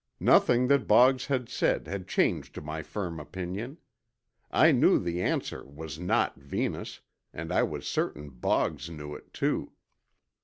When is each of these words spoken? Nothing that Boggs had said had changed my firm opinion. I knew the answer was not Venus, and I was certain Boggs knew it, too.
Nothing 0.19 0.65
that 0.65 0.87
Boggs 0.87 1.27
had 1.27 1.47
said 1.47 1.85
had 1.85 2.07
changed 2.07 2.59
my 2.63 2.81
firm 2.81 3.19
opinion. 3.19 3.77
I 4.49 4.71
knew 4.71 4.97
the 4.97 5.21
answer 5.21 5.63
was 5.63 5.99
not 5.99 6.37
Venus, 6.37 7.01
and 7.31 7.51
I 7.53 7.61
was 7.61 7.87
certain 7.87 8.31
Boggs 8.31 8.89
knew 8.89 9.13
it, 9.13 9.31
too. 9.31 9.73